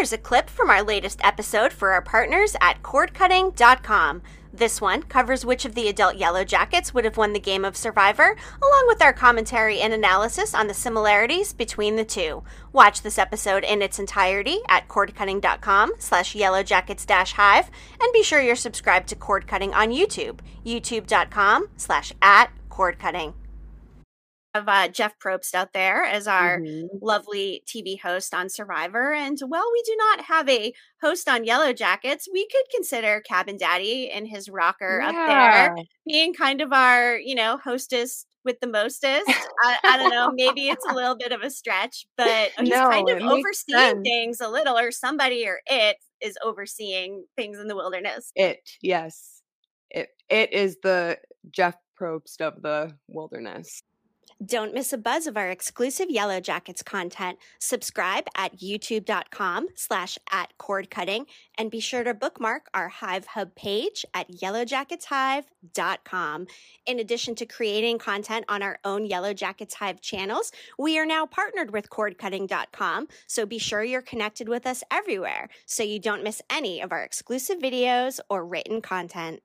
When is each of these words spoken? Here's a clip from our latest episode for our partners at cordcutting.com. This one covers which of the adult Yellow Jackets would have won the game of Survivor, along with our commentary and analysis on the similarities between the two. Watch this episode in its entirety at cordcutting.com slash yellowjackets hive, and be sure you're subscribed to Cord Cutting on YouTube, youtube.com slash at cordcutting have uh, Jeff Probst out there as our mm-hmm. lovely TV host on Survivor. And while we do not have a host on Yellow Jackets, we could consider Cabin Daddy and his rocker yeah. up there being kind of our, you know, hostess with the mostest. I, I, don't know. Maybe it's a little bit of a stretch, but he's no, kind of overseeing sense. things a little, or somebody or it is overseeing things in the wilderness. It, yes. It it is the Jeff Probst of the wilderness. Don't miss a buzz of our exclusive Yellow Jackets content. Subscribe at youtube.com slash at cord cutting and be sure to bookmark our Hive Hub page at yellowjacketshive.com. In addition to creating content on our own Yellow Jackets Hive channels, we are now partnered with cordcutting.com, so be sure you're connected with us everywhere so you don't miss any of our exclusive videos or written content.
Here's 0.00 0.14
a 0.14 0.16
clip 0.16 0.48
from 0.48 0.70
our 0.70 0.82
latest 0.82 1.20
episode 1.22 1.74
for 1.74 1.90
our 1.90 2.00
partners 2.00 2.56
at 2.62 2.82
cordcutting.com. 2.82 4.22
This 4.50 4.80
one 4.80 5.02
covers 5.02 5.44
which 5.44 5.66
of 5.66 5.74
the 5.74 5.88
adult 5.88 6.16
Yellow 6.16 6.42
Jackets 6.42 6.94
would 6.94 7.04
have 7.04 7.18
won 7.18 7.34
the 7.34 7.38
game 7.38 7.66
of 7.66 7.76
Survivor, 7.76 8.34
along 8.62 8.84
with 8.86 9.02
our 9.02 9.12
commentary 9.12 9.82
and 9.82 9.92
analysis 9.92 10.54
on 10.54 10.68
the 10.68 10.72
similarities 10.72 11.52
between 11.52 11.96
the 11.96 12.04
two. 12.06 12.42
Watch 12.72 13.02
this 13.02 13.18
episode 13.18 13.62
in 13.62 13.82
its 13.82 13.98
entirety 13.98 14.60
at 14.68 14.88
cordcutting.com 14.88 15.92
slash 15.98 16.34
yellowjackets 16.34 17.32
hive, 17.32 17.70
and 18.00 18.12
be 18.14 18.22
sure 18.22 18.40
you're 18.40 18.56
subscribed 18.56 19.06
to 19.10 19.16
Cord 19.16 19.46
Cutting 19.46 19.74
on 19.74 19.90
YouTube, 19.90 20.40
youtube.com 20.64 21.66
slash 21.76 22.14
at 22.22 22.50
cordcutting 22.70 23.34
have 24.54 24.68
uh, 24.68 24.88
Jeff 24.88 25.18
Probst 25.18 25.54
out 25.54 25.72
there 25.72 26.04
as 26.04 26.26
our 26.26 26.58
mm-hmm. 26.58 26.86
lovely 27.00 27.62
TV 27.66 28.00
host 28.00 28.34
on 28.34 28.48
Survivor. 28.48 29.12
And 29.12 29.38
while 29.46 29.66
we 29.72 29.82
do 29.82 29.96
not 29.96 30.22
have 30.22 30.48
a 30.48 30.72
host 31.02 31.28
on 31.28 31.44
Yellow 31.44 31.72
Jackets, 31.72 32.28
we 32.32 32.46
could 32.48 32.64
consider 32.74 33.20
Cabin 33.20 33.56
Daddy 33.56 34.10
and 34.10 34.26
his 34.26 34.48
rocker 34.48 35.00
yeah. 35.00 35.08
up 35.08 35.14
there 35.14 35.74
being 36.06 36.34
kind 36.34 36.60
of 36.60 36.72
our, 36.72 37.16
you 37.16 37.34
know, 37.34 37.58
hostess 37.62 38.26
with 38.44 38.58
the 38.60 38.66
mostest. 38.66 39.28
I, 39.62 39.78
I, 39.84 39.96
don't 39.98 40.10
know. 40.10 40.32
Maybe 40.34 40.68
it's 40.68 40.84
a 40.88 40.94
little 40.94 41.16
bit 41.16 41.32
of 41.32 41.42
a 41.42 41.50
stretch, 41.50 42.06
but 42.16 42.50
he's 42.58 42.70
no, 42.70 42.88
kind 42.88 43.08
of 43.08 43.22
overseeing 43.22 43.78
sense. 43.78 44.00
things 44.02 44.40
a 44.40 44.48
little, 44.48 44.78
or 44.78 44.90
somebody 44.90 45.46
or 45.46 45.60
it 45.66 45.96
is 46.20 46.36
overseeing 46.42 47.24
things 47.36 47.58
in 47.58 47.68
the 47.68 47.76
wilderness. 47.76 48.32
It, 48.34 48.58
yes. 48.82 49.42
It 49.90 50.08
it 50.28 50.52
is 50.52 50.76
the 50.82 51.18
Jeff 51.50 51.74
Probst 52.00 52.40
of 52.40 52.62
the 52.62 52.96
wilderness. 53.08 53.82
Don't 54.44 54.74
miss 54.74 54.92
a 54.92 54.98
buzz 54.98 55.26
of 55.26 55.36
our 55.36 55.50
exclusive 55.50 56.10
Yellow 56.10 56.38
Jackets 56.40 56.82
content. 56.82 57.38
Subscribe 57.58 58.26
at 58.36 58.58
youtube.com 58.58 59.68
slash 59.74 60.18
at 60.30 60.56
cord 60.58 60.90
cutting 60.90 61.26
and 61.58 61.70
be 61.70 61.80
sure 61.80 62.04
to 62.04 62.14
bookmark 62.14 62.68
our 62.72 62.88
Hive 62.88 63.26
Hub 63.26 63.54
page 63.54 64.06
at 64.14 64.30
yellowjacketshive.com. 64.30 66.46
In 66.86 66.98
addition 66.98 67.34
to 67.34 67.44
creating 67.46 67.98
content 67.98 68.44
on 68.48 68.62
our 68.62 68.78
own 68.84 69.06
Yellow 69.06 69.34
Jackets 69.34 69.74
Hive 69.74 70.00
channels, 70.00 70.52
we 70.78 70.98
are 70.98 71.06
now 71.06 71.26
partnered 71.26 71.72
with 71.72 71.90
cordcutting.com, 71.90 73.08
so 73.26 73.44
be 73.44 73.58
sure 73.58 73.84
you're 73.84 74.00
connected 74.00 74.48
with 74.48 74.66
us 74.66 74.82
everywhere 74.90 75.50
so 75.66 75.82
you 75.82 75.98
don't 75.98 76.24
miss 76.24 76.40
any 76.50 76.80
of 76.80 76.92
our 76.92 77.02
exclusive 77.02 77.58
videos 77.58 78.20
or 78.28 78.46
written 78.46 78.80
content. 78.80 79.42